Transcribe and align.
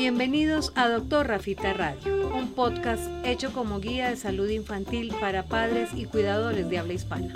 Bienvenidos 0.00 0.72
a 0.76 0.88
Doctor 0.88 1.28
Rafita 1.28 1.74
Radio, 1.74 2.34
un 2.34 2.54
podcast 2.54 3.02
hecho 3.22 3.52
como 3.52 3.80
guía 3.80 4.08
de 4.08 4.16
salud 4.16 4.48
infantil 4.48 5.12
para 5.20 5.44
padres 5.44 5.90
y 5.94 6.06
cuidadores 6.06 6.70
de 6.70 6.78
habla 6.78 6.94
hispana. 6.94 7.34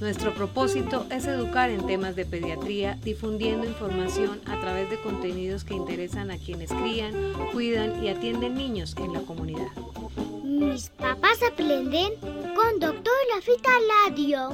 Nuestro 0.00 0.32
propósito 0.32 1.06
es 1.10 1.26
educar 1.26 1.70
en 1.70 1.84
temas 1.88 2.14
de 2.14 2.24
pediatría, 2.24 2.96
difundiendo 3.02 3.66
información 3.66 4.40
a 4.46 4.60
través 4.60 4.88
de 4.90 5.00
contenidos 5.00 5.64
que 5.64 5.74
interesan 5.74 6.30
a 6.30 6.38
quienes 6.38 6.70
crían, 6.70 7.32
cuidan 7.52 8.00
y 8.04 8.10
atienden 8.10 8.54
niños 8.54 8.94
en 8.98 9.12
la 9.12 9.22
comunidad. 9.22 9.72
Mis 10.44 10.90
papás 10.90 11.40
aprenden 11.42 12.12
con 12.54 12.78
Doctor 12.78 13.12
Rafita 13.34 13.70
Radio. 14.06 14.50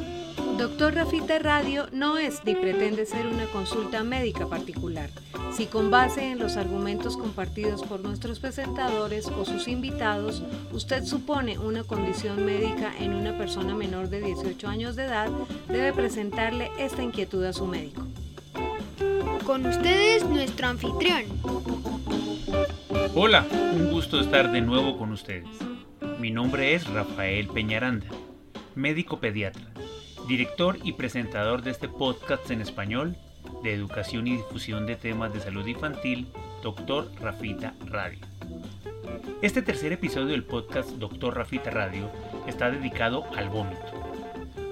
Doctor 0.58 0.94
Rafita 0.94 1.40
Radio 1.40 1.88
no 1.92 2.16
es 2.16 2.44
ni 2.44 2.54
pretende 2.54 3.06
ser 3.06 3.26
una 3.26 3.46
consulta 3.46 4.04
médica 4.04 4.46
particular. 4.46 5.10
Si 5.52 5.66
con 5.66 5.90
base 5.90 6.30
en 6.30 6.38
los 6.38 6.56
argumentos 6.56 7.16
compartidos 7.16 7.82
por 7.82 8.00
nuestros 8.00 8.38
presentadores 8.38 9.26
o 9.26 9.44
sus 9.44 9.66
invitados, 9.66 10.42
usted 10.72 11.04
supone 11.04 11.58
una 11.58 11.82
condición 11.82 12.46
médica 12.46 12.92
en 12.98 13.14
una 13.14 13.36
persona 13.36 13.74
menor 13.74 14.08
de 14.08 14.20
18 14.20 14.68
años 14.68 14.94
de 14.96 15.04
edad, 15.04 15.28
debe 15.68 15.92
presentarle 15.92 16.70
esta 16.78 17.02
inquietud 17.02 17.44
a 17.44 17.52
su 17.52 17.66
médico. 17.66 18.06
Con 19.44 19.66
ustedes 19.66 20.24
nuestro 20.24 20.68
anfitrión. 20.68 21.24
Hola, 23.14 23.44
un 23.50 23.90
gusto 23.90 24.20
estar 24.20 24.52
de 24.52 24.60
nuevo 24.60 24.96
con 24.98 25.10
ustedes. 25.12 25.48
Mi 26.20 26.30
nombre 26.30 26.74
es 26.74 26.86
Rafael 26.86 27.48
Peñaranda, 27.48 28.06
médico 28.74 29.20
pediatra, 29.20 29.70
director 30.28 30.78
y 30.82 30.92
presentador 30.92 31.62
de 31.62 31.70
este 31.70 31.88
podcast 31.88 32.50
en 32.50 32.62
español 32.62 33.16
de 33.62 33.74
educación 33.74 34.26
y 34.26 34.36
difusión 34.36 34.86
de 34.86 34.96
temas 34.96 35.32
de 35.34 35.40
salud 35.40 35.66
infantil, 35.66 36.26
Dr. 36.62 37.10
Rafita 37.20 37.74
Radio. 37.86 38.20
Este 39.42 39.60
tercer 39.60 39.92
episodio 39.92 40.28
del 40.28 40.44
podcast 40.44 40.90
Dr. 40.92 41.36
Rafita 41.36 41.70
Radio 41.70 42.10
está 42.46 42.70
dedicado 42.70 43.24
al 43.36 43.50
vómito. 43.50 43.84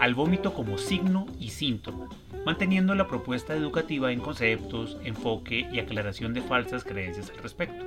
Al 0.00 0.14
vómito 0.14 0.55
como 0.55 0.78
signo 0.78 1.27
y 1.39 1.50
síntoma, 1.50 2.08
manteniendo 2.47 2.95
la 2.95 3.06
propuesta 3.06 3.55
educativa 3.55 4.11
en 4.11 4.20
conceptos, 4.20 4.97
enfoque 5.05 5.69
y 5.70 5.78
aclaración 5.78 6.33
de 6.33 6.41
falsas 6.41 6.83
creencias 6.83 7.30
al 7.30 7.42
respecto. 7.42 7.84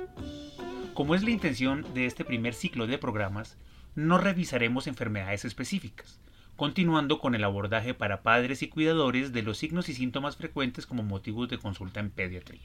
Como 0.94 1.16
es 1.16 1.24
la 1.24 1.30
intención 1.30 1.84
de 1.94 2.06
este 2.06 2.24
primer 2.24 2.54
ciclo 2.54 2.86
de 2.86 2.96
programas, 2.96 3.58
no 3.96 4.18
revisaremos 4.18 4.86
enfermedades 4.86 5.44
específicas, 5.44 6.20
continuando 6.56 7.18
con 7.18 7.34
el 7.34 7.44
abordaje 7.44 7.94
para 7.94 8.22
padres 8.22 8.62
y 8.62 8.68
cuidadores 8.68 9.32
de 9.32 9.42
los 9.42 9.58
signos 9.58 9.88
y 9.88 9.94
síntomas 9.94 10.36
frecuentes 10.36 10.86
como 10.86 11.02
motivos 11.02 11.48
de 11.48 11.58
consulta 11.58 12.00
en 12.00 12.10
pediatría, 12.10 12.62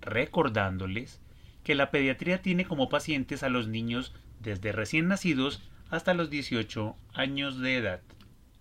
recordándoles 0.00 1.20
que 1.62 1.74
la 1.74 1.90
pediatría 1.90 2.40
tiene 2.40 2.64
como 2.64 2.88
pacientes 2.88 3.42
a 3.42 3.50
los 3.50 3.68
niños 3.68 4.14
desde 4.40 4.72
recién 4.72 5.08
nacidos 5.08 5.62
hasta 5.90 6.14
los 6.14 6.30
18 6.30 6.96
años 7.12 7.58
de 7.58 7.76
edad. 7.76 8.00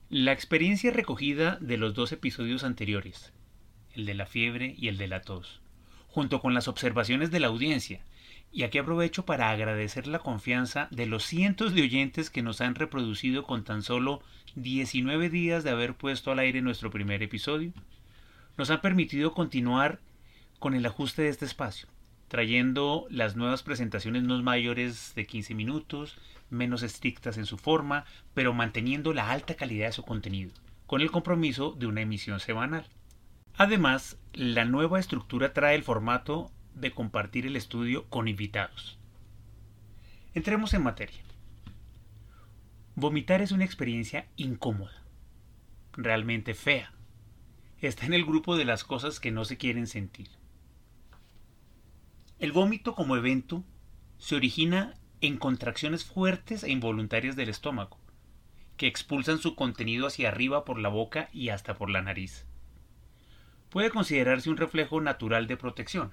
La 0.10 0.34
experiencia 0.34 0.92
recogida 0.92 1.58
de 1.62 1.78
los 1.78 1.94
dos 1.94 2.12
episodios 2.12 2.64
anteriores, 2.64 3.32
el 3.94 4.06
de 4.06 4.16
la 4.16 4.26
fiebre 4.26 4.76
y 4.78 4.90
el 4.90 4.98
de 4.98 5.08
la 5.08 5.22
tos, 5.22 5.62
junto 6.08 6.42
con 6.42 6.54
las 6.54 6.68
observaciones 6.68 7.32
de 7.32 7.40
la 7.40 7.48
audiencia, 7.48 8.02
y 8.52 8.64
aquí 8.64 8.80
aprovecho 8.80 9.26
para 9.26 9.52
agradecer 9.52 10.08
la 10.08 10.20
confianza 10.20 10.88
de 10.92 11.06
los 11.06 11.24
cientos 11.24 11.76
de 11.76 11.84
oyentes 11.84 12.30
que 12.30 12.42
nos 12.42 12.62
han 12.62 12.76
reproducido 12.76 13.44
con 13.44 13.64
tan 13.64 13.84
solo 13.84 14.24
19 14.62 15.30
días 15.30 15.64
de 15.64 15.70
haber 15.70 15.96
puesto 15.96 16.32
al 16.32 16.40
aire 16.40 16.62
nuestro 16.62 16.92
primer 16.92 17.24
episodio. 17.24 17.72
Nos 18.58 18.70
han 18.70 18.82
permitido 18.82 19.34
continuar 19.34 20.00
con 20.60 20.74
el 20.74 20.86
ajuste 20.86 21.22
de 21.24 21.30
este 21.30 21.46
espacio, 21.46 21.88
trayendo 22.28 23.08
las 23.10 23.36
nuevas 23.36 23.64
presentaciones 23.64 24.24
no 24.24 24.42
mayores 24.44 25.14
de 25.16 25.26
15 25.26 25.56
minutos, 25.56 26.18
menos 26.50 26.84
estrictas 26.84 27.38
en 27.38 27.46
su 27.46 27.58
forma, 27.58 28.06
pero 28.34 28.54
manteniendo 28.54 29.14
la 29.14 29.32
alta 29.32 29.56
calidad 29.56 29.88
de 29.88 29.94
su 29.94 30.04
contenido, 30.04 30.52
con 30.86 31.02
el 31.02 31.12
compromiso 31.12 31.72
de 31.72 31.88
una 31.88 32.02
emisión 32.02 32.40
semanal. 32.40 32.86
Además, 33.56 34.18
la 34.34 34.66
nueva 34.66 35.00
estructura 35.00 35.54
trae 35.54 35.76
el 35.76 35.84
formato 35.84 36.52
de 36.76 36.92
compartir 36.92 37.46
el 37.46 37.56
estudio 37.56 38.06
con 38.10 38.28
invitados. 38.28 38.98
Entremos 40.34 40.74
en 40.74 40.84
materia. 40.84 41.29
Vomitar 43.00 43.42
es 43.42 43.54
una 43.54 43.64
experiencia 43.64 44.28
incómoda, 44.36 45.06
realmente 45.94 46.54
fea. 46.54 46.92
Está 47.80 48.06
en 48.06 48.14
el 48.14 48.26
grupo 48.26 48.58
de 48.58 48.66
las 48.66 48.84
cosas 48.84 49.22
que 49.22 49.32
no 49.32 49.46
se 49.46 49.56
quieren 49.56 49.88
sentir. 49.88 50.28
El 52.40 52.52
vómito 52.52 52.96
como 52.96 53.16
evento 53.16 53.64
se 54.18 54.36
origina 54.36 54.96
en 55.22 55.38
contracciones 55.38 56.04
fuertes 56.04 56.66
e 56.66 56.72
involuntarias 56.72 57.38
del 57.38 57.48
estómago, 57.48 57.98
que 58.76 58.88
expulsan 58.88 59.40
su 59.40 59.56
contenido 59.56 60.06
hacia 60.06 60.28
arriba 60.28 60.66
por 60.66 60.78
la 60.78 60.90
boca 60.90 61.30
y 61.32 61.50
hasta 61.50 61.76
por 61.76 61.90
la 61.90 62.02
nariz. 62.02 62.46
Puede 63.70 63.92
considerarse 63.92 64.50
un 64.50 64.58
reflejo 64.58 65.00
natural 65.00 65.48
de 65.48 65.56
protección, 65.56 66.12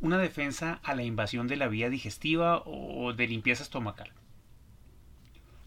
una 0.00 0.18
defensa 0.18 0.80
a 0.82 0.94
la 0.94 1.02
invasión 1.02 1.48
de 1.48 1.56
la 1.56 1.68
vía 1.68 1.88
digestiva 1.88 2.62
o 2.66 3.14
de 3.14 3.26
limpieza 3.26 3.62
estomacal. 3.62 4.12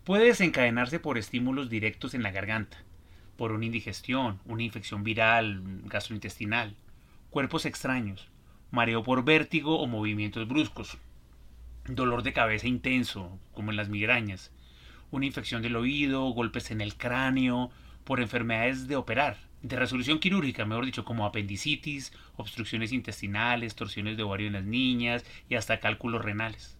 Puede 0.03 0.25
desencadenarse 0.25 0.99
por 0.99 1.17
estímulos 1.17 1.69
directos 1.69 2.13
en 2.13 2.23
la 2.23 2.31
garganta, 2.31 2.77
por 3.37 3.53
una 3.53 3.63
indigestión, 3.63 4.41
una 4.43 4.61
infección 4.61 5.05
viral, 5.05 5.61
gastrointestinal, 5.85 6.75
cuerpos 7.29 7.65
extraños, 7.65 8.27
mareo 8.69 9.01
por 9.01 9.23
vértigo 9.23 9.79
o 9.79 9.87
movimientos 9.87 10.45
bruscos, 10.45 10.97
dolor 11.85 12.21
de 12.23 12.33
cabeza 12.33 12.67
intenso, 12.67 13.39
como 13.53 13.71
en 13.71 13.77
las 13.77 13.87
migrañas, 13.87 14.51
una 15.09 15.25
infección 15.25 15.61
del 15.61 15.77
oído, 15.77 16.25
golpes 16.31 16.71
en 16.71 16.81
el 16.81 16.97
cráneo, 16.97 17.71
por 18.03 18.19
enfermedades 18.19 18.89
de 18.89 18.97
operar, 18.97 19.37
de 19.61 19.77
resolución 19.77 20.19
quirúrgica, 20.19 20.65
mejor 20.65 20.83
dicho, 20.83 21.05
como 21.05 21.25
apendicitis, 21.25 22.11
obstrucciones 22.35 22.91
intestinales, 22.91 23.75
torsiones 23.75 24.17
de 24.17 24.23
ovario 24.23 24.47
en 24.47 24.53
las 24.53 24.65
niñas 24.65 25.23
y 25.47 25.55
hasta 25.55 25.79
cálculos 25.79 26.25
renales. 26.25 26.77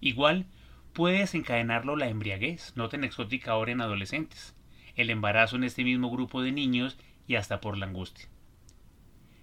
Igual 0.00 0.46
puede 0.92 1.18
desencadenarlo 1.18 1.96
la 1.96 2.08
embriaguez, 2.08 2.72
no 2.76 2.88
tan 2.88 3.04
exótica 3.04 3.52
ahora 3.52 3.72
en 3.72 3.80
adolescentes, 3.80 4.54
el 4.94 5.10
embarazo 5.10 5.56
en 5.56 5.64
este 5.64 5.84
mismo 5.84 6.10
grupo 6.10 6.42
de 6.42 6.52
niños 6.52 6.98
y 7.26 7.36
hasta 7.36 7.60
por 7.60 7.78
la 7.78 7.86
angustia. 7.86 8.28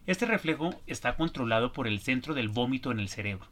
Este 0.05 0.25
reflejo 0.25 0.79
está 0.87 1.15
controlado 1.15 1.71
por 1.71 1.87
el 1.87 1.99
centro 1.99 2.33
del 2.33 2.49
vómito 2.49 2.91
en 2.91 2.99
el 2.99 3.09
cerebro, 3.09 3.47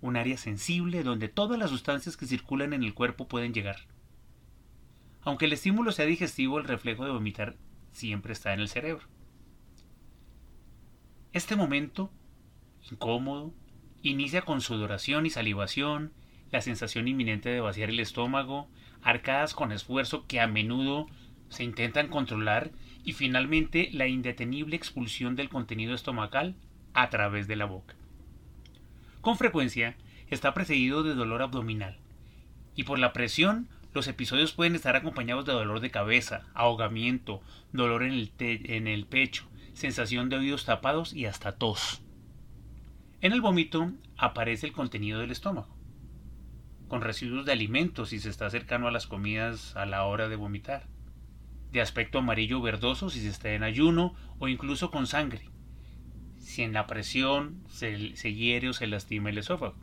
un 0.00 0.16
área 0.16 0.36
sensible 0.36 1.02
donde 1.02 1.28
todas 1.28 1.58
las 1.58 1.70
sustancias 1.70 2.16
que 2.16 2.26
circulan 2.26 2.72
en 2.72 2.82
el 2.82 2.94
cuerpo 2.94 3.26
pueden 3.26 3.54
llegar. 3.54 3.76
Aunque 5.22 5.46
el 5.46 5.54
estímulo 5.54 5.92
sea 5.92 6.04
digestivo, 6.04 6.58
el 6.58 6.64
reflejo 6.64 7.04
de 7.04 7.12
vomitar 7.12 7.56
siempre 7.92 8.32
está 8.32 8.52
en 8.52 8.60
el 8.60 8.68
cerebro. 8.68 9.06
Este 11.32 11.56
momento, 11.56 12.12
incómodo, 12.90 13.54
inicia 14.02 14.42
con 14.42 14.60
sudoración 14.60 15.24
y 15.24 15.30
salivación, 15.30 16.12
la 16.54 16.60
sensación 16.60 17.08
inminente 17.08 17.48
de 17.48 17.58
vaciar 17.58 17.90
el 17.90 17.98
estómago, 17.98 18.68
arcadas 19.02 19.54
con 19.54 19.72
esfuerzo 19.72 20.24
que 20.28 20.38
a 20.38 20.46
menudo 20.46 21.08
se 21.48 21.64
intentan 21.64 22.06
controlar 22.06 22.70
y 23.04 23.12
finalmente 23.12 23.90
la 23.92 24.06
indetenible 24.06 24.76
expulsión 24.76 25.34
del 25.34 25.48
contenido 25.48 25.96
estomacal 25.96 26.54
a 26.92 27.10
través 27.10 27.48
de 27.48 27.56
la 27.56 27.64
boca. 27.64 27.96
Con 29.20 29.36
frecuencia 29.36 29.96
está 30.30 30.54
precedido 30.54 31.02
de 31.02 31.16
dolor 31.16 31.42
abdominal 31.42 31.98
y 32.76 32.84
por 32.84 33.00
la 33.00 33.12
presión 33.12 33.68
los 33.92 34.06
episodios 34.06 34.52
pueden 34.52 34.76
estar 34.76 34.94
acompañados 34.94 35.44
de 35.46 35.52
dolor 35.52 35.80
de 35.80 35.90
cabeza, 35.90 36.46
ahogamiento, 36.54 37.42
dolor 37.72 38.04
en 38.04 38.12
el, 38.12 38.30
en 38.38 38.86
el 38.86 39.06
pecho, 39.06 39.44
sensación 39.72 40.28
de 40.28 40.36
oídos 40.36 40.66
tapados 40.66 41.14
y 41.14 41.26
hasta 41.26 41.56
tos. 41.56 42.00
En 43.22 43.32
el 43.32 43.40
vómito 43.40 43.90
aparece 44.16 44.68
el 44.68 44.72
contenido 44.72 45.18
del 45.18 45.32
estómago, 45.32 45.73
con 46.94 47.00
residuos 47.00 47.44
de 47.44 47.50
alimentos 47.50 48.10
si 48.10 48.20
se 48.20 48.30
está 48.30 48.48
cercano 48.50 48.86
a 48.86 48.92
las 48.92 49.08
comidas 49.08 49.74
a 49.74 49.84
la 49.84 50.04
hora 50.04 50.28
de 50.28 50.36
vomitar, 50.36 50.86
de 51.72 51.80
aspecto 51.80 52.18
amarillo 52.18 52.62
verdoso 52.62 53.10
si 53.10 53.20
se 53.20 53.30
está 53.30 53.50
en 53.50 53.64
ayuno 53.64 54.14
o 54.38 54.46
incluso 54.46 54.92
con 54.92 55.08
sangre, 55.08 55.50
si 56.38 56.62
en 56.62 56.72
la 56.72 56.86
presión 56.86 57.64
se, 57.68 58.14
se 58.14 58.32
hiere 58.32 58.68
o 58.68 58.72
se 58.72 58.86
lastima 58.86 59.30
el 59.30 59.38
esófago. 59.38 59.74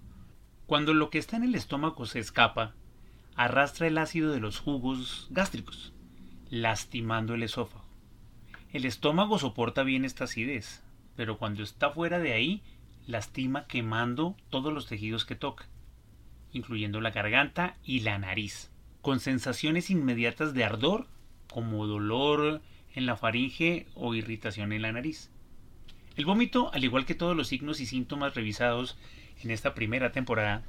Cuando 0.68 0.94
lo 0.94 1.10
que 1.10 1.18
está 1.18 1.36
en 1.36 1.44
el 1.44 1.54
estómago 1.54 2.06
se 2.06 2.20
escapa, 2.20 2.76
arrastra 3.36 3.88
el 3.88 3.98
ácido 3.98 4.32
de 4.32 4.40
los 4.40 4.60
jugos 4.60 5.28
gástricos, 5.32 5.92
lastimando 6.50 7.34
el 7.34 7.44
esófago. 7.44 7.84
El 8.72 8.86
estómago 8.86 9.38
soporta 9.38 9.84
bien 9.84 10.06
esta 10.06 10.24
acidez, 10.24 10.82
pero 11.18 11.38
cuando 11.38 11.62
está 11.62 11.90
fuera 11.90 12.20
de 12.20 12.32
ahí, 12.32 12.64
lastima 13.06 13.68
quemando 13.68 14.38
todos 14.50 14.72
los 14.72 14.88
tejidos 14.88 15.26
que 15.26 15.36
toca, 15.36 15.68
incluyendo 16.54 17.02
la 17.02 17.12
garganta 17.12 17.78
y 17.84 18.02
la 18.02 18.18
nariz, 18.18 18.72
con 19.02 19.20
sensaciones 19.20 19.90
inmediatas 19.90 20.54
de 20.54 20.64
ardor, 20.64 21.08
como 21.48 21.88
dolor 21.88 22.62
en 22.94 23.06
la 23.06 23.18
faringe 23.18 23.88
o 23.96 24.14
irritación 24.16 24.74
en 24.74 24.82
la 24.82 24.92
nariz. 24.92 25.30
El 26.16 26.26
vómito, 26.26 26.72
al 26.74 26.84
igual 26.84 27.06
que 27.06 27.16
todos 27.16 27.36
los 27.36 27.48
signos 27.48 27.80
y 27.80 27.86
síntomas 27.86 28.36
revisados 28.36 28.98
en 29.44 29.52
esta 29.52 29.74
primera 29.74 30.12
temporada, 30.12 30.64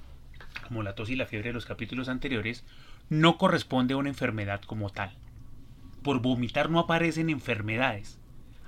como 0.68 0.82
la 0.82 0.94
tos 0.94 1.10
y 1.10 1.16
la 1.16 1.26
fiebre 1.26 1.50
de 1.50 1.54
los 1.54 1.66
capítulos 1.66 2.08
anteriores, 2.08 2.64
no 3.08 3.38
corresponde 3.38 3.94
a 3.94 3.96
una 3.96 4.08
enfermedad 4.08 4.62
como 4.62 4.90
tal. 4.90 5.12
Por 6.02 6.20
vomitar 6.20 6.70
no 6.70 6.78
aparecen 6.78 7.30
enfermedades. 7.30 8.18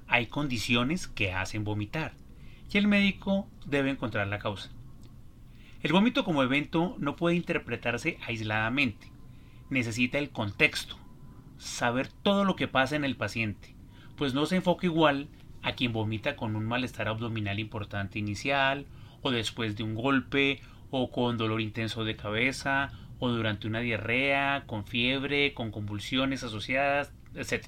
Hay 0.06 0.26
condiciones 0.26 1.08
que 1.08 1.32
hacen 1.32 1.64
vomitar 1.64 2.12
y 2.72 2.78
el 2.78 2.88
médico 2.88 3.46
debe 3.66 3.90
encontrar 3.90 4.26
la 4.26 4.38
causa. 4.40 4.70
El 5.84 5.92
vómito 5.92 6.24
como 6.24 6.42
evento 6.42 6.96
no 6.98 7.14
puede 7.14 7.36
interpretarse 7.36 8.16
aisladamente. 8.26 9.12
Necesita 9.68 10.18
el 10.18 10.30
contexto, 10.30 10.96
saber 11.58 12.08
todo 12.08 12.44
lo 12.44 12.56
que 12.56 12.68
pasa 12.68 12.96
en 12.96 13.04
el 13.04 13.16
paciente, 13.16 13.76
pues 14.16 14.32
no 14.32 14.46
se 14.46 14.56
enfoca 14.56 14.86
igual 14.86 15.28
a 15.62 15.74
quien 15.74 15.92
vomita 15.92 16.36
con 16.36 16.56
un 16.56 16.64
malestar 16.64 17.06
abdominal 17.06 17.60
importante 17.60 18.18
inicial, 18.18 18.86
o 19.20 19.30
después 19.30 19.76
de 19.76 19.82
un 19.82 19.94
golpe, 19.94 20.62
o 20.90 21.10
con 21.10 21.36
dolor 21.36 21.60
intenso 21.60 22.02
de 22.04 22.16
cabeza, 22.16 22.90
o 23.18 23.28
durante 23.28 23.66
una 23.66 23.80
diarrea, 23.80 24.64
con 24.66 24.86
fiebre, 24.86 25.52
con 25.52 25.70
convulsiones 25.70 26.42
asociadas, 26.44 27.12
etc. 27.34 27.66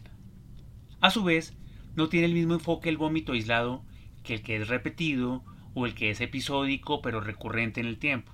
A 1.02 1.10
su 1.10 1.22
vez, 1.22 1.54
no 1.96 2.08
tiene 2.08 2.24
el 2.24 2.32
mismo 2.32 2.54
enfoque 2.54 2.88
el 2.88 2.96
vómito 2.96 3.32
aislado 3.32 3.84
que 4.22 4.32
el 4.32 4.42
que 4.42 4.56
es 4.56 4.68
repetido 4.68 5.44
o 5.78 5.84
el 5.84 5.94
que 5.94 6.08
es 6.08 6.22
episódico 6.22 7.02
pero 7.02 7.20
recurrente 7.20 7.80
en 7.80 7.86
el 7.86 7.98
tiempo. 7.98 8.32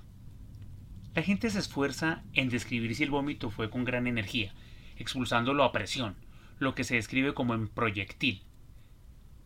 La 1.13 1.21
gente 1.21 1.49
se 1.49 1.59
esfuerza 1.59 2.23
en 2.31 2.47
describir 2.47 2.95
si 2.95 3.03
el 3.03 3.11
vómito 3.11 3.49
fue 3.49 3.69
con 3.69 3.83
gran 3.83 4.07
energía, 4.07 4.53
expulsándolo 4.95 5.65
a 5.65 5.73
presión, 5.73 6.15
lo 6.57 6.73
que 6.73 6.85
se 6.85 6.95
describe 6.95 7.33
como 7.33 7.53
en 7.53 7.67
proyectil. 7.67 8.43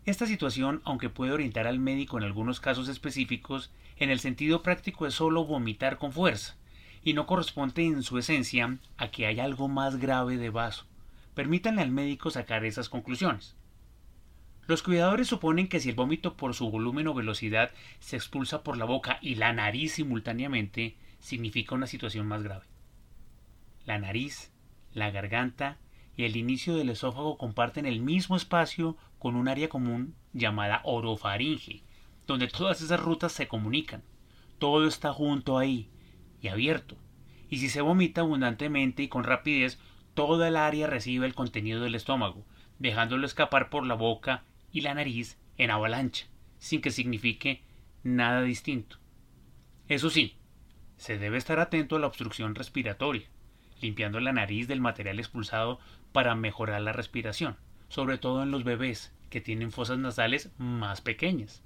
Esta 0.06 0.28
situación, 0.28 0.80
aunque 0.86 1.10
puede 1.10 1.32
orientar 1.32 1.66
al 1.66 1.80
médico 1.80 2.20
en 2.20 2.24
algunos 2.24 2.60
casos 2.60 2.88
específicos, 2.88 3.72
en 3.98 4.12
el 4.12 4.20
sentido 4.20 4.62
práctico 4.62 5.08
es 5.08 5.16
solo 5.16 5.44
vomitar 5.46 5.98
con 5.98 6.12
fuerza, 6.12 6.56
y 7.04 7.14
no 7.14 7.26
corresponde 7.26 7.84
en 7.84 8.04
su 8.04 8.20
esencia 8.20 8.78
a 8.98 9.08
que 9.10 9.26
hay 9.26 9.40
algo 9.40 9.70
más 9.70 9.98
grave 9.98 10.38
de 10.38 10.52
vaso. 10.52 10.86
Permítanle 11.34 11.82
al 11.82 11.90
médico 11.90 12.30
sacar 12.30 12.64
esas 12.64 12.90
conclusiones. 12.90 13.57
Los 14.68 14.84
cuidadores 14.84 15.28
suponen 15.28 15.70
que 15.70 15.80
si 15.80 15.88
el 15.88 15.96
vómito 15.96 16.36
por 16.36 16.54
su 16.54 16.70
volumen 16.70 17.08
o 17.08 17.14
velocidad 17.14 17.72
se 18.00 18.18
expulsa 18.18 18.64
por 18.64 18.78
la 18.78 18.84
boca 18.84 19.18
y 19.22 19.36
la 19.36 19.54
nariz 19.54 19.94
simultáneamente, 19.94 20.98
significa 21.20 21.74
una 21.74 21.88
situación 21.88 22.28
más 22.28 22.44
grave. 22.44 22.66
La 23.86 23.98
nariz, 23.98 24.52
la 24.94 25.10
garganta 25.10 25.78
y 26.18 26.26
el 26.26 26.36
inicio 26.36 26.76
del 26.76 26.90
esófago 26.90 27.38
comparten 27.38 27.86
el 27.86 28.02
mismo 28.02 28.36
espacio 28.36 28.98
con 29.20 29.38
un 29.38 29.48
área 29.48 29.70
común 29.70 30.16
llamada 30.34 30.82
orofaringe, 30.84 31.84
donde 32.26 32.50
todas 32.50 32.82
esas 32.82 33.00
rutas 33.00 33.32
se 33.32 33.48
comunican. 33.48 34.04
Todo 34.60 34.86
está 34.86 35.14
junto 35.14 35.58
ahí 35.58 35.90
y 36.42 36.50
abierto. 36.50 36.98
Y 37.50 37.60
si 37.60 37.70
se 37.70 37.80
vomita 37.80 38.20
abundantemente 38.20 39.02
y 39.02 39.08
con 39.08 39.24
rapidez, 39.24 39.80
toda 40.14 40.50
el 40.50 40.58
área 40.58 40.88
recibe 40.88 41.26
el 41.26 41.36
contenido 41.36 41.82
del 41.82 41.96
estómago, 41.96 42.44
dejándolo 42.80 43.26
escapar 43.26 43.70
por 43.70 43.86
la 43.86 43.94
boca 43.94 44.44
y 44.72 44.82
la 44.82 44.94
nariz 44.94 45.38
en 45.58 45.72
avalancha, 45.72 46.28
sin 46.58 46.82
que 46.82 46.92
signifique 46.92 47.62
nada 48.04 48.42
distinto. 48.42 48.98
Eso 49.88 50.10
sí, 50.10 50.38
se 50.98 51.18
debe 51.18 51.38
estar 51.38 51.60
atento 51.60 51.96
a 51.96 52.00
la 52.00 52.08
obstrucción 52.08 52.56
respiratoria, 52.56 53.28
limpiando 53.82 54.20
la 54.20 54.34
nariz 54.34 54.68
del 54.68 54.82
material 54.82 55.20
expulsado 55.20 55.80
para 56.12 56.36
mejorar 56.36 56.82
la 56.82 56.94
respiración, 56.94 57.58
sobre 57.90 58.18
todo 58.18 58.44
en 58.44 58.52
los 58.52 58.64
bebés 58.64 59.14
que 59.30 59.42
tienen 59.42 59.72
fosas 59.72 59.98
nasales 60.00 60.52
más 60.58 61.02
pequeñas. 61.02 61.64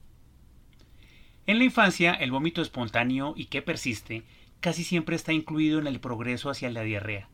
En 1.48 1.58
la 1.58 1.64
infancia, 1.64 2.14
el 2.14 2.32
vómito 2.32 2.62
espontáneo 2.62 3.34
y 3.36 3.46
que 3.46 3.62
persiste 3.62 4.24
casi 4.60 4.84
siempre 4.84 5.16
está 5.16 5.34
incluido 5.34 5.80
en 5.80 5.88
el 5.88 6.00
progreso 6.00 6.50
hacia 6.50 6.70
la 6.70 6.84
diarrea, 6.84 7.30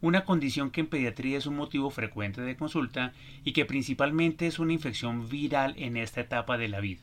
una 0.00 0.24
condición 0.24 0.70
que 0.70 0.80
en 0.80 0.86
pediatría 0.86 1.38
es 1.38 1.46
un 1.46 1.56
motivo 1.56 1.90
frecuente 1.90 2.40
de 2.40 2.56
consulta 2.56 3.12
y 3.44 3.52
que 3.52 3.66
principalmente 3.66 4.46
es 4.46 4.58
una 4.58 4.72
infección 4.72 5.28
viral 5.28 5.74
en 5.76 5.96
esta 5.96 6.22
etapa 6.22 6.56
de 6.56 6.68
la 6.68 6.80
vida. 6.80 7.02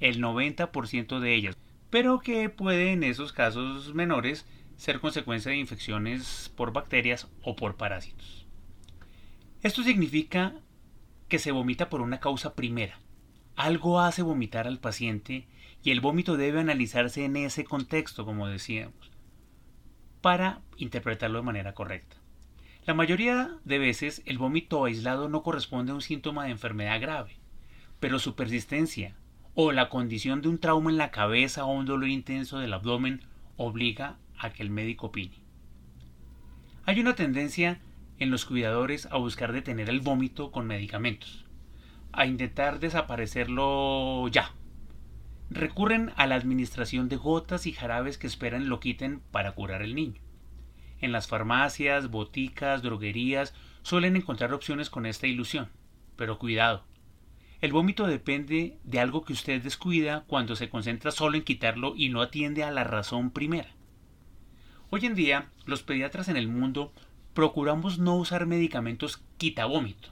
El 0.00 0.20
90% 0.20 1.18
de 1.18 1.34
ellas, 1.34 1.56
pero 1.88 2.20
que 2.20 2.48
puede 2.48 2.92
en 2.92 3.04
esos 3.04 3.32
casos 3.32 3.94
menores 3.94 4.46
ser 4.76 5.00
consecuencia 5.00 5.50
de 5.50 5.58
infecciones 5.58 6.52
por 6.56 6.72
bacterias 6.72 7.28
o 7.42 7.56
por 7.56 7.76
parásitos. 7.76 8.46
Esto 9.62 9.82
significa 9.82 10.54
que 11.28 11.38
se 11.38 11.52
vomita 11.52 11.88
por 11.88 12.00
una 12.00 12.20
causa 12.20 12.54
primera. 12.54 12.98
Algo 13.56 14.00
hace 14.00 14.22
vomitar 14.22 14.66
al 14.66 14.78
paciente 14.78 15.46
y 15.82 15.90
el 15.90 16.00
vómito 16.00 16.36
debe 16.36 16.60
analizarse 16.60 17.24
en 17.24 17.36
ese 17.36 17.64
contexto, 17.64 18.24
como 18.24 18.46
decíamos 18.46 19.10
para 20.20 20.60
interpretarlo 20.76 21.38
de 21.38 21.44
manera 21.44 21.74
correcta. 21.74 22.16
La 22.86 22.94
mayoría 22.94 23.56
de 23.64 23.78
veces 23.78 24.22
el 24.26 24.38
vómito 24.38 24.84
aislado 24.84 25.28
no 25.28 25.42
corresponde 25.42 25.92
a 25.92 25.94
un 25.94 26.02
síntoma 26.02 26.44
de 26.44 26.50
enfermedad 26.50 27.00
grave, 27.00 27.36
pero 28.00 28.18
su 28.18 28.34
persistencia 28.34 29.16
o 29.54 29.72
la 29.72 29.88
condición 29.88 30.40
de 30.40 30.48
un 30.48 30.58
trauma 30.58 30.90
en 30.90 30.96
la 30.96 31.10
cabeza 31.10 31.64
o 31.64 31.72
un 31.72 31.86
dolor 31.86 32.08
intenso 32.08 32.58
del 32.58 32.72
abdomen 32.72 33.22
obliga 33.56 34.16
a 34.38 34.50
que 34.50 34.62
el 34.62 34.70
médico 34.70 35.08
opine. 35.08 35.38
Hay 36.84 36.98
una 37.00 37.14
tendencia 37.14 37.80
en 38.18 38.30
los 38.30 38.44
cuidadores 38.44 39.06
a 39.06 39.16
buscar 39.16 39.52
detener 39.52 39.88
el 39.90 40.00
vómito 40.00 40.50
con 40.50 40.66
medicamentos, 40.66 41.44
a 42.12 42.26
intentar 42.26 42.80
desaparecerlo 42.80 44.28
ya, 44.28 44.54
recurren 45.50 46.12
a 46.16 46.26
la 46.26 46.36
administración 46.36 47.08
de 47.08 47.16
gotas 47.16 47.66
y 47.66 47.72
jarabes 47.72 48.18
que 48.18 48.28
esperan 48.28 48.68
lo 48.68 48.78
quiten 48.80 49.20
para 49.32 49.52
curar 49.52 49.82
al 49.82 49.94
niño. 49.94 50.20
En 51.00 51.12
las 51.12 51.26
farmacias, 51.26 52.10
boticas, 52.10 52.82
droguerías 52.82 53.54
suelen 53.82 54.16
encontrar 54.16 54.52
opciones 54.52 54.90
con 54.90 55.06
esta 55.06 55.26
ilusión. 55.26 55.68
Pero 56.16 56.38
cuidado. 56.38 56.84
El 57.60 57.72
vómito 57.72 58.06
depende 58.06 58.78
de 58.84 59.00
algo 59.00 59.24
que 59.24 59.32
usted 59.32 59.62
descuida 59.62 60.24
cuando 60.26 60.56
se 60.56 60.70
concentra 60.70 61.10
solo 61.10 61.36
en 61.36 61.44
quitarlo 61.44 61.94
y 61.96 62.08
no 62.08 62.22
atiende 62.22 62.62
a 62.62 62.70
la 62.70 62.84
razón 62.84 63.30
primera. 63.30 63.70
Hoy 64.90 65.04
en 65.06 65.14
día, 65.14 65.50
los 65.66 65.82
pediatras 65.82 66.28
en 66.28 66.36
el 66.36 66.48
mundo 66.48 66.92
procuramos 67.34 67.98
no 67.98 68.16
usar 68.16 68.46
medicamentos 68.46 69.22
quita 69.36 69.66
vómito. 69.66 70.10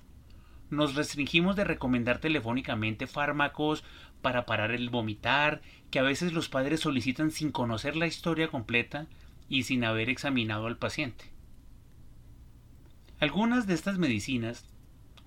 Nos 0.70 0.94
restringimos 0.94 1.56
de 1.56 1.64
recomendar 1.64 2.18
telefónicamente 2.18 3.06
fármacos 3.06 3.84
para 4.20 4.44
parar 4.44 4.72
el 4.72 4.90
vomitar, 4.90 5.62
que 5.90 5.98
a 5.98 6.02
veces 6.02 6.32
los 6.32 6.48
padres 6.48 6.80
solicitan 6.80 7.30
sin 7.30 7.52
conocer 7.52 7.96
la 7.96 8.06
historia 8.06 8.48
completa 8.48 9.06
y 9.48 9.62
sin 9.62 9.84
haber 9.84 10.10
examinado 10.10 10.66
al 10.66 10.76
paciente. 10.76 11.24
Algunas 13.20 13.66
de 13.66 13.74
estas 13.74 13.98
medicinas, 13.98 14.66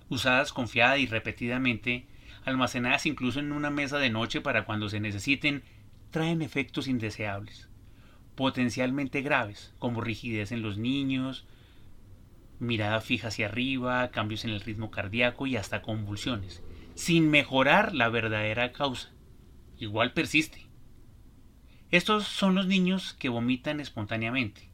usadas 0.08 0.52
confiada 0.52 0.98
y 0.98 1.06
repetidamente, 1.06 2.06
almacenadas 2.44 3.06
incluso 3.06 3.40
en 3.40 3.52
una 3.52 3.70
mesa 3.70 3.98
de 3.98 4.10
noche 4.10 4.40
para 4.40 4.64
cuando 4.64 4.88
se 4.88 5.00
necesiten, 5.00 5.62
traen 6.10 6.42
efectos 6.42 6.88
indeseables, 6.88 7.68
potencialmente 8.34 9.22
graves, 9.22 9.74
como 9.78 10.00
rigidez 10.00 10.52
en 10.52 10.62
los 10.62 10.78
niños, 10.78 11.46
mirada 12.58 13.00
fija 13.00 13.28
hacia 13.28 13.46
arriba, 13.46 14.10
cambios 14.10 14.44
en 14.44 14.50
el 14.50 14.60
ritmo 14.60 14.90
cardíaco 14.90 15.46
y 15.46 15.56
hasta 15.56 15.82
convulsiones, 15.82 16.62
sin 16.94 17.30
mejorar 17.30 17.94
la 17.94 18.08
verdadera 18.08 18.72
causa. 18.72 19.10
Igual 19.78 20.12
persiste. 20.12 20.68
Estos 21.90 22.26
son 22.26 22.54
los 22.54 22.66
niños 22.66 23.14
que 23.14 23.28
vomitan 23.28 23.80
espontáneamente. 23.80 24.70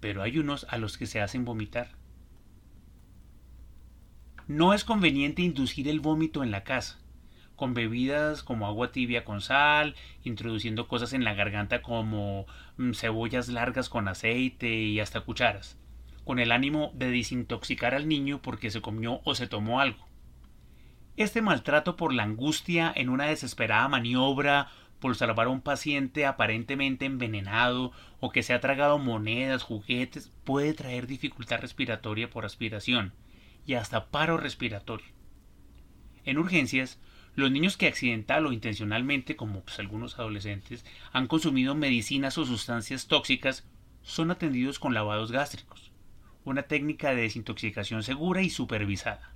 Pero 0.00 0.22
hay 0.22 0.38
unos 0.38 0.66
a 0.68 0.76
los 0.76 0.98
que 0.98 1.06
se 1.06 1.20
hacen 1.20 1.44
vomitar. 1.44 1.92
No 4.46 4.74
es 4.74 4.84
conveniente 4.84 5.42
inducir 5.42 5.88
el 5.88 6.00
vómito 6.00 6.42
en 6.42 6.50
la 6.50 6.64
casa, 6.64 7.00
con 7.56 7.74
bebidas 7.74 8.42
como 8.42 8.66
agua 8.66 8.92
tibia 8.92 9.24
con 9.24 9.40
sal, 9.40 9.96
introduciendo 10.22 10.86
cosas 10.86 11.12
en 11.12 11.24
la 11.24 11.34
garganta 11.34 11.82
como 11.82 12.46
mm, 12.76 12.92
cebollas 12.92 13.48
largas 13.48 13.88
con 13.88 14.08
aceite 14.08 14.68
y 14.68 15.00
hasta 15.00 15.22
cucharas 15.22 15.78
con 16.26 16.40
el 16.40 16.50
ánimo 16.50 16.90
de 16.96 17.12
desintoxicar 17.12 17.94
al 17.94 18.08
niño 18.08 18.42
porque 18.42 18.72
se 18.72 18.80
comió 18.80 19.20
o 19.22 19.36
se 19.36 19.46
tomó 19.46 19.78
algo. 19.78 20.08
Este 21.16 21.40
maltrato 21.40 21.94
por 21.94 22.12
la 22.12 22.24
angustia 22.24 22.92
en 22.94 23.10
una 23.10 23.26
desesperada 23.26 23.86
maniobra 23.86 24.66
por 24.98 25.14
salvar 25.14 25.46
a 25.46 25.50
un 25.50 25.60
paciente 25.60 26.26
aparentemente 26.26 27.04
envenenado 27.04 27.92
o 28.18 28.32
que 28.32 28.42
se 28.42 28.54
ha 28.54 28.60
tragado 28.60 28.98
monedas, 28.98 29.62
juguetes, 29.62 30.32
puede 30.42 30.74
traer 30.74 31.06
dificultad 31.06 31.60
respiratoria 31.60 32.28
por 32.28 32.44
aspiración 32.44 33.14
y 33.64 33.74
hasta 33.74 34.06
paro 34.06 34.36
respiratorio. 34.36 35.06
En 36.24 36.38
urgencias, 36.38 37.00
los 37.36 37.52
niños 37.52 37.76
que 37.76 37.86
accidental 37.86 38.46
o 38.46 38.52
intencionalmente, 38.52 39.36
como 39.36 39.62
pues, 39.62 39.78
algunos 39.78 40.18
adolescentes, 40.18 40.84
han 41.12 41.28
consumido 41.28 41.76
medicinas 41.76 42.36
o 42.38 42.44
sustancias 42.44 43.06
tóxicas, 43.06 43.64
son 44.02 44.32
atendidos 44.32 44.80
con 44.80 44.94
lavados 44.94 45.30
gástricos 45.30 45.92
una 46.46 46.62
técnica 46.62 47.10
de 47.10 47.22
desintoxicación 47.22 48.04
segura 48.04 48.40
y 48.40 48.50
supervisada. 48.50 49.32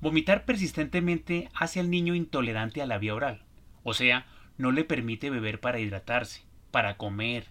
Vomitar 0.00 0.44
persistentemente 0.44 1.48
hace 1.54 1.80
al 1.80 1.90
niño 1.90 2.14
intolerante 2.14 2.82
a 2.82 2.86
la 2.86 2.98
vía 2.98 3.14
oral, 3.14 3.42
O 3.82 3.94
sea, 3.94 4.26
no 4.58 4.72
le 4.72 4.84
permite 4.84 5.30
beber 5.30 5.60
para 5.60 5.80
hidratarse, 5.80 6.42
para 6.70 6.96
comer, 6.98 7.46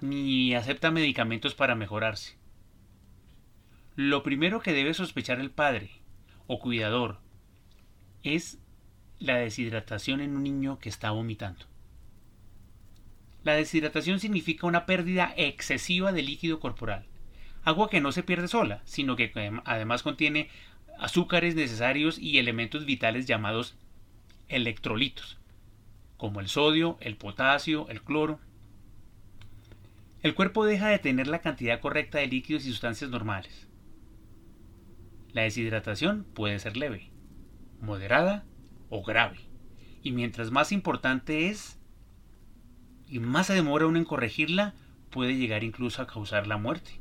ni 0.00 0.54
acepta 0.54 0.90
medicamentos 0.90 1.54
para 1.54 1.74
mejorarse. 1.74 2.36
Lo 3.94 4.22
primero 4.22 4.60
que 4.60 4.72
debe 4.72 4.94
sospechar 4.94 5.38
el 5.38 5.50
padre 5.50 5.90
o 6.46 6.58
cuidador 6.60 7.20
es 8.22 8.58
la 9.18 9.36
deshidratación 9.36 10.20
en 10.20 10.36
un 10.36 10.42
niño 10.42 10.78
que 10.78 10.88
está 10.88 11.10
vomitando. 11.10 11.66
La 13.42 13.54
deshidratación 13.54 14.20
significa 14.20 14.66
una 14.66 14.86
pérdida 14.86 15.32
excesiva 15.36 16.12
de 16.12 16.22
líquido 16.22 16.60
corporal. 16.60 17.06
Agua 17.62 17.88
que 17.90 18.00
no 18.00 18.12
se 18.12 18.22
pierde 18.22 18.48
sola, 18.48 18.82
sino 18.84 19.16
que 19.16 19.32
además 19.64 20.02
contiene 20.02 20.48
azúcares 20.98 21.54
necesarios 21.54 22.18
y 22.18 22.38
elementos 22.38 22.84
vitales 22.84 23.26
llamados 23.26 23.76
electrolitos, 24.48 25.38
como 26.16 26.40
el 26.40 26.48
sodio, 26.48 26.98
el 27.00 27.16
potasio, 27.16 27.88
el 27.88 28.02
cloro. 28.02 28.40
El 30.22 30.34
cuerpo 30.34 30.66
deja 30.66 30.88
de 30.88 30.98
tener 30.98 31.26
la 31.26 31.40
cantidad 31.40 31.80
correcta 31.80 32.18
de 32.18 32.26
líquidos 32.26 32.66
y 32.66 32.70
sustancias 32.70 33.10
normales. 33.10 33.68
La 35.32 35.42
deshidratación 35.42 36.24
puede 36.34 36.58
ser 36.58 36.76
leve, 36.76 37.10
moderada 37.80 38.44
o 38.88 39.02
grave. 39.02 39.38
Y 40.02 40.12
mientras 40.12 40.50
más 40.50 40.72
importante 40.72 41.48
es 41.48 41.78
y 43.06 43.18
más 43.18 43.48
se 43.48 43.54
demora 43.54 43.86
uno 43.86 43.98
en 43.98 44.04
corregirla, 44.04 44.74
puede 45.10 45.36
llegar 45.36 45.64
incluso 45.64 46.00
a 46.00 46.06
causar 46.06 46.46
la 46.46 46.56
muerte. 46.56 47.00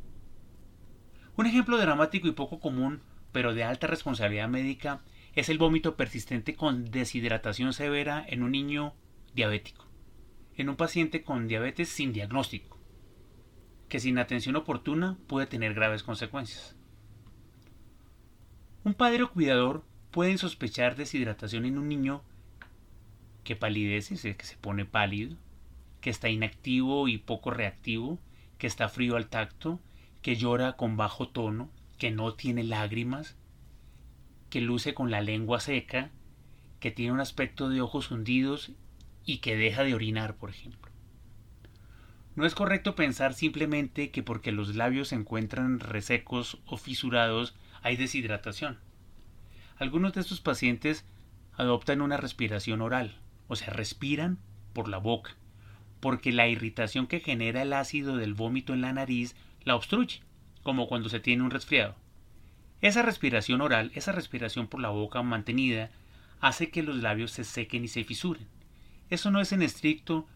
Un 1.35 1.45
ejemplo 1.45 1.77
dramático 1.77 2.27
y 2.27 2.31
poco 2.31 2.59
común, 2.59 3.01
pero 3.31 3.53
de 3.53 3.63
alta 3.63 3.87
responsabilidad 3.87 4.49
médica, 4.49 5.01
es 5.35 5.49
el 5.49 5.57
vómito 5.57 5.95
persistente 5.95 6.55
con 6.55 6.89
deshidratación 6.91 7.73
severa 7.73 8.25
en 8.27 8.43
un 8.43 8.51
niño 8.51 8.93
diabético, 9.33 9.85
en 10.55 10.69
un 10.69 10.75
paciente 10.75 11.23
con 11.23 11.47
diabetes 11.47 11.89
sin 11.89 12.11
diagnóstico, 12.11 12.79
que 13.87 13.99
sin 13.99 14.17
atención 14.17 14.55
oportuna 14.55 15.17
puede 15.27 15.47
tener 15.47 15.73
graves 15.73 16.03
consecuencias. 16.03 16.75
Un 18.83 18.95
padre 18.95 19.23
o 19.23 19.31
cuidador 19.31 19.85
puede 20.11 20.37
sospechar 20.37 20.95
deshidratación 20.95 21.65
en 21.65 21.77
un 21.77 21.89
niño 21.89 22.21
que 23.43 23.55
palidece, 23.55 24.35
que 24.35 24.45
se 24.45 24.57
pone 24.57 24.85
pálido, 24.85 25.35
que 26.01 26.09
está 26.09 26.29
inactivo 26.29 27.07
y 27.07 27.17
poco 27.17 27.51
reactivo, 27.51 28.19
que 28.57 28.67
está 28.67 28.89
frío 28.89 29.15
al 29.15 29.27
tacto, 29.27 29.79
que 30.21 30.35
llora 30.35 30.73
con 30.73 30.97
bajo 30.97 31.29
tono, 31.29 31.69
que 31.97 32.11
no 32.11 32.33
tiene 32.33 32.63
lágrimas, 32.63 33.35
que 34.49 34.61
luce 34.61 34.93
con 34.93 35.11
la 35.11 35.21
lengua 35.21 35.59
seca, 35.59 36.09
que 36.79 36.91
tiene 36.91 37.11
un 37.11 37.19
aspecto 37.19 37.69
de 37.69 37.81
ojos 37.81 38.11
hundidos 38.11 38.71
y 39.25 39.39
que 39.39 39.55
deja 39.55 39.83
de 39.83 39.93
orinar, 39.93 40.35
por 40.35 40.49
ejemplo. 40.49 40.91
No 42.35 42.45
es 42.45 42.55
correcto 42.55 42.95
pensar 42.95 43.33
simplemente 43.33 44.11
que 44.11 44.23
porque 44.23 44.51
los 44.51 44.75
labios 44.75 45.09
se 45.09 45.15
encuentran 45.15 45.79
resecos 45.79 46.59
o 46.65 46.77
fisurados 46.77 47.55
hay 47.81 47.97
deshidratación. 47.97 48.79
Algunos 49.79 50.11
de 50.11 50.19
estos 50.19 50.41
pacientes 50.41 51.05
adoptan 51.53 52.01
una 52.01 52.17
respiración 52.17 52.81
oral, 52.81 53.15
o 53.47 53.55
sea, 53.55 53.69
respiran 53.69 54.37
por 54.73 54.89
la 54.89 54.97
boca, 54.97 55.31
porque 56.01 56.33
la 56.33 56.49
irritación 56.49 57.07
que 57.07 57.21
genera 57.21 57.61
el 57.61 57.71
ácido 57.71 58.17
del 58.17 58.33
vómito 58.33 58.73
en 58.73 58.81
la 58.81 58.91
nariz 58.91 59.37
la 59.63 59.77
obstruye, 59.77 60.19
como 60.63 60.89
cuando 60.89 61.07
se 61.07 61.21
tiene 61.21 61.43
un 61.43 61.51
resfriado. 61.51 61.95
Esa 62.81 63.03
respiración 63.03 63.61
oral, 63.61 63.91
esa 63.95 64.11
respiración 64.11 64.67
por 64.67 64.81
la 64.81 64.89
boca 64.89 65.23
mantenida, 65.23 65.91
hace 66.41 66.71
que 66.71 66.83
los 66.83 66.97
labios 66.97 67.31
se 67.31 67.45
sequen 67.45 67.85
y 67.85 67.87
se 67.87 68.03
fisuren. 68.03 68.47
Eso 69.09 69.31
no 69.31 69.39
es 69.39 69.53
en 69.53 69.61
estricto 69.61 70.27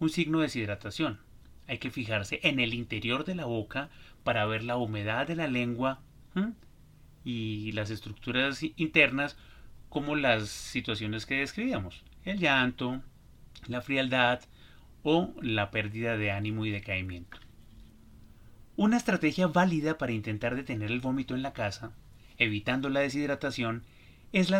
un 0.00 0.08
signo 0.08 0.38
de 0.38 0.44
deshidratación. 0.44 1.20
Hay 1.68 1.78
que 1.78 1.90
fijarse 1.90 2.40
en 2.44 2.60
el 2.60 2.72
interior 2.72 3.26
de 3.26 3.34
la 3.34 3.44
boca 3.44 3.90
para 4.24 4.46
ver 4.46 4.64
la 4.64 4.78
humedad 4.78 5.26
de 5.26 5.36
la 5.36 5.48
lengua 5.48 6.00
y 7.26 7.72
las 7.72 7.90
estructuras 7.90 8.62
internas 8.76 9.36
como 9.88 10.14
las 10.14 10.48
situaciones 10.48 11.26
que 11.26 11.40
describíamos. 11.40 12.04
El 12.24 12.38
llanto, 12.38 13.02
la 13.66 13.82
frialdad 13.82 14.42
o 15.02 15.34
la 15.42 15.72
pérdida 15.72 16.16
de 16.16 16.30
ánimo 16.30 16.64
y 16.66 16.70
decaimiento. 16.70 17.38
Una 18.76 18.96
estrategia 18.96 19.48
válida 19.48 19.98
para 19.98 20.12
intentar 20.12 20.54
detener 20.54 20.92
el 20.92 21.00
vómito 21.00 21.34
en 21.34 21.42
la 21.42 21.52
casa, 21.52 21.90
evitando 22.38 22.90
la 22.90 23.00
deshidratación, 23.00 23.82
es 24.32 24.48
la, 24.48 24.58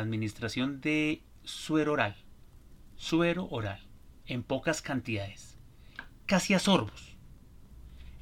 administración 0.00 0.80
de 0.80 1.22
suero 1.44 1.92
oral. 1.92 2.16
Suero 2.96 3.48
oral, 3.50 3.80
en 4.24 4.44
pocas 4.44 4.80
cantidades, 4.80 5.58
casi 6.24 6.54
a 6.54 6.58
sorbos. 6.58 7.18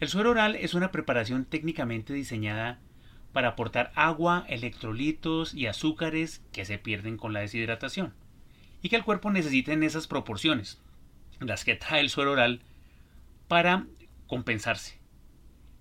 El 0.00 0.08
suero 0.08 0.30
oral 0.30 0.56
es 0.56 0.74
una 0.74 0.90
preparación 0.90 1.44
técnicamente 1.44 2.12
diseñada 2.12 2.80
para 3.32 3.48
aportar 3.48 3.92
agua, 3.94 4.44
electrolitos 4.48 5.54
y 5.54 5.66
azúcares 5.66 6.42
que 6.52 6.64
se 6.64 6.78
pierden 6.78 7.16
con 7.16 7.32
la 7.32 7.40
deshidratación 7.40 8.14
y 8.82 8.88
que 8.88 8.96
el 8.96 9.04
cuerpo 9.04 9.30
necesita 9.30 9.72
en 9.72 9.82
esas 9.82 10.06
proporciones, 10.06 10.80
las 11.40 11.64
que 11.64 11.74
trae 11.74 12.00
el 12.00 12.10
suero 12.10 12.32
oral, 12.32 12.62
para 13.48 13.86
compensarse. 14.26 14.98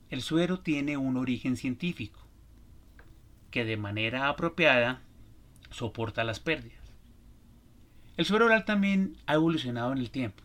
El 0.09 0.21
suero 0.21 0.59
tiene 0.59 0.97
un 0.97 1.17
origen 1.17 1.57
científico 1.57 2.19
que 3.51 3.65
de 3.65 3.77
manera 3.77 4.29
apropiada 4.29 5.01
soporta 5.69 6.23
las 6.23 6.39
pérdidas. 6.39 6.93
El 8.15 8.25
suero 8.25 8.45
oral 8.45 8.65
también 8.65 9.17
ha 9.25 9.35
evolucionado 9.35 9.91
en 9.91 9.99
el 9.99 10.09
tiempo. 10.09 10.43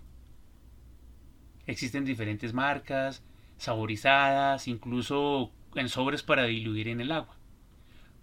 Existen 1.66 2.04
diferentes 2.04 2.52
marcas, 2.52 3.22
saborizadas, 3.56 4.66
incluso 4.66 5.52
en 5.74 5.88
sobres 5.88 6.22
para 6.22 6.44
diluir 6.44 6.88
en 6.88 7.00
el 7.00 7.12
agua. 7.12 7.36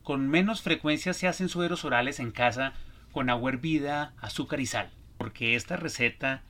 Con 0.03 0.27
menos 0.27 0.61
frecuencia 0.61 1.13
se 1.13 1.27
hacen 1.27 1.49
sueros 1.49 1.85
orales 1.85 2.19
en 2.19 2.31
casa 2.31 2.73
con 3.11 3.29
agua 3.29 3.51
hervida, 3.51 4.13
azúcar 4.17 4.59
y 4.59 4.65
sal, 4.65 4.91
porque 5.17 5.55
esta 5.55 5.75
receta 5.75 6.43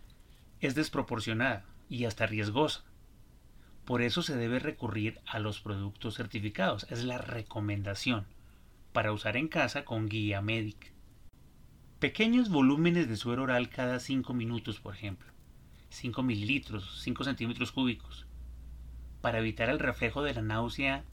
es 0.60 0.76
desproporcionada 0.76 1.66
y 1.90 2.06
hasta 2.06 2.26
riesgosa. 2.26 2.84
Por 3.86 4.02
eso 4.02 4.22
se 4.22 4.36
debe 4.36 4.60
recurrir 4.60 5.20
a 5.26 5.40
los 5.40 5.62
productos 5.62 6.16
certificados. 6.16 6.86
Es 6.92 7.04
la 7.04 7.18
recomendación 7.18 8.28
para 8.94 9.12
usar 9.12 9.36
en 9.36 9.48
casa 9.48 9.84
con 9.84 10.08
guía 10.08 10.42
médica. 10.42 10.88
Pequeños 12.00 12.50
volúmenes 12.50 13.10
de 13.10 13.18
suero 13.18 13.44
oral 13.44 13.70
cada 13.70 14.00
5 14.00 14.34
minutos, 14.34 14.80
por 14.80 14.94
ejemplo. 14.94 15.32
5 15.90 16.22
mililitros, 16.22 17.02
5 17.04 17.24
centímetros 17.24 17.72
cúbicos. 17.72 18.28
Para 19.22 19.40
evitar 19.40 19.70
el 19.70 19.80
reflejo 19.80 20.24
de 20.24 20.34
la 20.34 20.42
náusea 20.42 21.04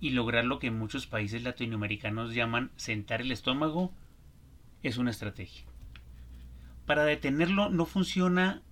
y 0.00 0.10
lograr 0.10 0.44
lo 0.44 0.58
que 0.58 0.68
en 0.68 0.78
muchos 0.78 1.06
países 1.06 1.42
latinoamericanos 1.42 2.34
llaman 2.34 2.70
sentar 2.76 3.20
el 3.20 3.32
estómago, 3.32 3.92
es 4.82 4.98
una 4.98 5.10
estrategia. 5.10 5.64
Para 6.86 7.04
detenerlo 7.04 7.68
no 7.68 7.86
funciona 7.86 8.62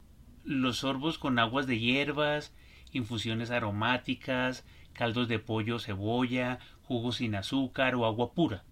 los 0.44 0.78
sorbos 0.78 1.18
con 1.18 1.38
aguas 1.38 1.66
de 1.66 1.78
hierbas 1.78 2.52
infusiones 2.92 3.50
aromáticas, 3.50 4.64
caldos 4.92 5.28
de 5.28 5.38
pollo, 5.38 5.78
cebolla, 5.78 6.58
jugos 6.82 7.16
sin 7.16 7.34
azúcar 7.34 7.94
o 7.94 8.06
agua 8.06 8.32
pura, 8.32 8.64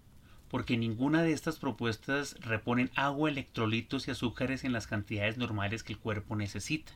porque 0.49 0.77
ninguna 0.77 1.21
de 1.21 1.33
estas 1.33 1.57
propuestas 1.57 2.35
reponen 2.41 2.91
agua, 2.95 3.29
electrolitos 3.29 4.07
y 4.07 4.11
azúcares 4.11 4.63
en 4.63 4.73
las 4.73 4.87
cantidades 4.87 5.37
normales 5.37 5.83
que 5.83 5.93
el 5.93 5.99
cuerpo 5.99 6.35
necesita. 6.35 6.93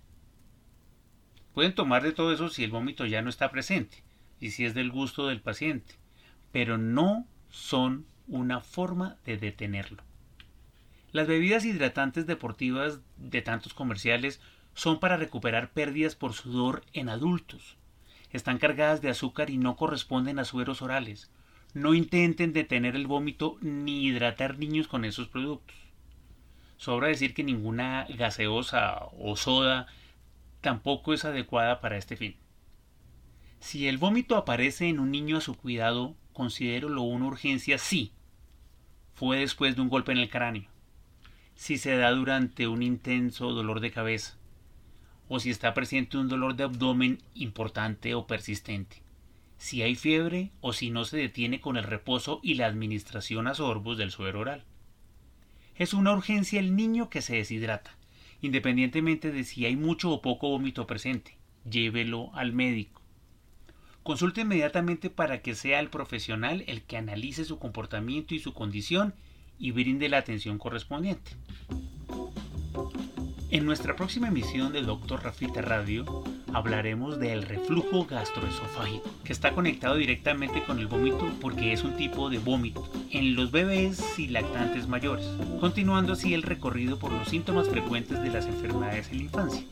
Pueden 1.54 1.76
tomar 1.76 2.04
de 2.04 2.14
todo 2.14 2.34
eso 2.34 2.50
si 2.50 2.64
el 2.64 2.72
vómito 2.72 3.06
ya 3.06 3.22
no 3.22 3.30
está 3.30 3.52
presente 3.52 4.04
y 4.40 4.52
si 4.52 4.66
es 4.66 4.74
del 4.74 4.92
gusto 4.92 5.28
del 5.28 5.42
paciente, 5.42 5.96
pero 6.52 6.78
no 6.78 7.26
son 7.50 8.06
una 8.28 8.62
forma 8.62 9.18
de 9.26 9.38
detenerlo. 9.38 10.04
Las 11.12 11.28
bebidas 11.28 11.66
hidratantes 11.66 12.26
deportivas 12.26 13.02
de 13.18 13.42
tantos 13.42 13.74
comerciales 13.74 14.40
son 14.74 15.00
para 15.00 15.18
recuperar 15.18 15.72
pérdidas 15.72 16.16
por 16.16 16.34
sudor 16.34 16.84
en 16.94 17.10
adultos. 17.10 17.76
Están 18.32 18.58
cargadas 18.58 19.02
de 19.02 19.10
azúcar 19.10 19.50
y 19.50 19.58
no 19.58 19.76
corresponden 19.76 20.40
a 20.40 20.46
sueros 20.46 20.82
orales. 20.82 21.30
No 21.74 21.94
intenten 21.94 22.54
detener 22.54 22.96
el 22.96 23.08
vómito 23.08 23.58
ni 23.62 24.06
hidratar 24.06 24.58
niños 24.58 24.88
con 24.88 25.04
esos 25.04 25.28
productos. 25.28 25.76
Sobra 26.78 27.10
decir 27.10 27.34
que 27.34 27.44
ninguna 27.44 28.08
gaseosa 28.18 29.00
o 29.20 29.36
soda 29.36 29.88
tampoco 30.62 31.14
es 31.14 31.26
adecuada 31.26 31.82
para 31.82 31.98
este 31.98 32.16
fin. 32.16 32.36
Si 33.60 33.88
el 33.88 33.98
vómito 33.98 34.38
aparece 34.38 34.88
en 34.88 35.00
un 35.00 35.12
niño 35.12 35.38
a 35.38 35.42
su 35.42 35.56
cuidado, 35.56 36.16
considérelo 36.34 37.02
una 37.02 37.28
urgencia 37.28 37.78
sí. 37.78 38.12
Fue 39.14 39.40
después 39.40 39.76
de 39.76 39.82
un 39.82 39.90
golpe 39.90 40.12
en 40.12 40.18
el 40.18 40.30
cráneo. 40.30 40.70
Si 41.56 41.78
se 41.78 41.96
da 41.96 42.12
durante 42.12 42.68
un 42.68 42.82
intenso 42.82 43.52
dolor 43.52 43.80
de 43.80 43.92
cabeza 43.92 44.38
o 45.28 45.40
si 45.40 45.50
está 45.50 45.74
presente 45.74 46.18
un 46.18 46.28
dolor 46.28 46.56
de 46.56 46.64
abdomen 46.64 47.20
importante 47.36 48.16
o 48.16 48.28
persistente, 48.28 49.02
si 49.58 49.84
hay 49.84 49.96
fiebre 49.96 50.52
o 50.60 50.74
si 50.74 50.90
no 50.90 51.06
se 51.06 51.18
detiene 51.18 51.62
con 51.62 51.78
el 51.78 51.84
reposo 51.84 52.40
y 52.42 52.56
la 52.56 52.66
administración 52.66 53.48
a 53.48 53.54
sorbos 53.54 53.98
del 53.98 54.12
suero 54.12 54.40
oral. 54.40 54.66
Es 55.76 55.94
una 55.94 56.14
urgencia 56.14 56.60
el 56.60 56.76
niño 56.76 57.10
que 57.10 57.22
se 57.22 57.36
deshidrata, 57.36 57.96
independientemente 58.42 59.32
de 59.32 59.44
si 59.44 59.66
hay 59.66 59.76
mucho 59.76 60.12
o 60.12 60.22
poco 60.22 60.50
vómito 60.50 60.88
presente. 60.88 61.38
Llévelo 61.70 62.34
al 62.34 62.54
médico. 62.54 63.02
Consulte 64.04 64.42
inmediatamente 64.42 65.10
para 65.10 65.42
que 65.42 65.54
sea 65.54 65.80
el 65.80 65.90
profesional 65.90 66.64
el 66.68 66.82
que 66.82 66.98
analice 66.98 67.46
su 67.46 67.60
comportamiento 67.60 68.34
y 68.34 68.40
su 68.40 68.54
condición 68.54 69.14
y 69.60 69.72
brinde 69.72 70.10
la 70.10 70.18
atención 70.18 70.58
correspondiente. 70.58 71.32
En 73.52 73.66
nuestra 73.66 73.96
próxima 73.96 74.30
emisión 74.30 74.74
de 74.74 74.82
Doctor 74.82 75.24
Rafita 75.24 75.62
Radio 75.62 76.24
hablaremos 76.54 77.20
del 77.20 77.44
reflujo 77.44 78.06
gastroesofágico, 78.06 79.10
que 79.24 79.34
está 79.34 79.54
conectado 79.54 79.96
directamente 79.96 80.64
con 80.64 80.80
el 80.80 80.88
vómito 80.88 81.30
porque 81.40 81.74
es 81.74 81.84
un 81.84 81.96
tipo 81.96 82.30
de 82.30 82.40
vómito. 82.40 82.88
En 83.12 83.36
los 83.36 83.52
bebés 83.52 84.20
y 84.20 84.28
lactantes 84.28 84.88
mayores, 84.88 85.28
continuando 85.60 86.14
así 86.14 86.34
el 86.34 86.44
recorrido 86.44 86.98
por 86.98 87.12
los 87.12 87.28
síntomas 87.28 87.70
frecuentes 87.70 88.22
de 88.22 88.30
las 88.30 88.46
enfermedades 88.46 89.10
en 89.12 89.18
la 89.18 89.24
infancia, 89.24 89.64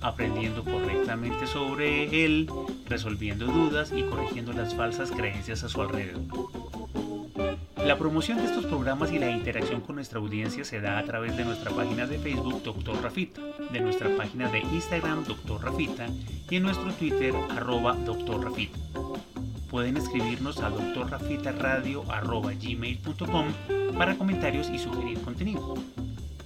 aprendiendo 0.00 0.64
correctamente 0.64 1.46
sobre 1.46 2.24
él, 2.24 2.48
resolviendo 2.86 3.46
dudas 3.46 3.92
y 3.96 4.02
corrigiendo 4.02 4.52
las 4.52 4.74
falsas 4.74 5.10
creencias 5.10 5.64
a 5.64 5.68
su 5.68 5.80
alrededor. 5.80 6.22
La 7.88 7.96
promoción 7.96 8.36
de 8.36 8.44
estos 8.44 8.66
programas 8.66 9.10
y 9.12 9.18
la 9.18 9.30
interacción 9.30 9.80
con 9.80 9.94
nuestra 9.94 10.18
audiencia 10.18 10.62
se 10.62 10.78
da 10.78 10.98
a 10.98 11.04
través 11.04 11.34
de 11.38 11.46
nuestra 11.46 11.70
página 11.70 12.06
de 12.06 12.18
Facebook 12.18 12.62
Dr. 12.62 13.02
Rafita, 13.02 13.40
de 13.72 13.80
nuestra 13.80 14.14
página 14.14 14.50
de 14.50 14.58
Instagram 14.58 15.24
Dr. 15.24 15.64
Rafita 15.64 16.06
y 16.50 16.56
en 16.56 16.64
nuestro 16.64 16.92
Twitter 16.92 17.34
arroba 17.48 17.94
Dr. 17.94 18.44
Rafita. 18.44 18.78
Pueden 19.70 19.96
escribirnos 19.96 20.60
a 20.60 20.68
drrafitaradio.gmail.com 20.68 23.46
para 23.96 24.18
comentarios 24.18 24.68
y 24.68 24.78
sugerir 24.78 25.18
contenido. 25.22 25.74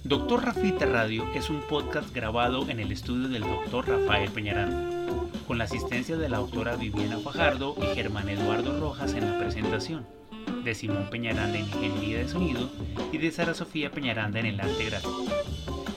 Doctor 0.05 0.45
Rafita 0.45 0.85
Radio 0.85 1.29
es 1.33 1.49
un 1.49 1.59
podcast 1.59 2.15
grabado 2.15 2.69
en 2.69 2.79
el 2.79 2.93
estudio 2.93 3.27
del 3.27 3.43
Dr. 3.43 3.89
Rafael 3.89 4.31
Peñaranda, 4.31 5.11
con 5.45 5.57
la 5.57 5.65
asistencia 5.65 6.15
de 6.15 6.29
la 6.29 6.37
doctora 6.37 6.77
Viviana 6.77 7.19
Fajardo 7.19 7.75
y 7.81 7.95
Germán 7.95 8.29
Eduardo 8.29 8.79
Rojas 8.79 9.13
en 9.13 9.29
la 9.29 9.39
presentación 9.39 10.22
de 10.63 10.75
Simón 10.75 11.07
Peñaranda 11.09 11.57
en 11.57 11.65
Ingeniería 11.65 12.19
de 12.19 12.27
Sonido 12.27 12.69
y 13.11 13.17
de 13.17 13.31
Sara 13.31 13.53
Sofía 13.53 13.91
Peñaranda 13.91 14.39
en 14.39 14.45
el 14.45 14.59
Arte 14.59 14.85
Gráfico. 14.85 15.25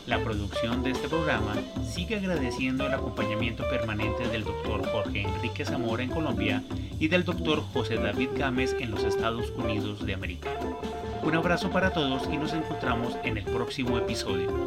La 0.07 0.23
producción 0.23 0.83
de 0.83 0.91
este 0.91 1.09
programa 1.09 1.55
sigue 1.85 2.17
agradeciendo 2.17 2.87
el 2.87 2.95
acompañamiento 2.95 3.69
permanente 3.69 4.29
del 4.29 4.45
doctor 4.45 4.87
Jorge 4.87 5.23
Enrique 5.23 5.65
Zamora 5.65 6.03
en 6.03 6.11
Colombia 6.11 6.63
y 6.99 7.09
del 7.09 7.25
doctor 7.25 7.61
José 7.73 7.97
David 7.97 8.31
Gámez 8.37 8.75
en 8.79 8.91
los 8.91 9.05
Estados 9.05 9.51
Unidos 9.51 10.05
de 10.05 10.15
América. 10.15 10.51
Un 11.23 11.35
abrazo 11.35 11.71
para 11.71 11.93
todos 11.93 12.29
y 12.33 12.37
nos 12.37 12.53
encontramos 12.53 13.17
en 13.25 13.39
el 13.39 13.45
próximo 13.45 13.99
episodio. 13.99 14.67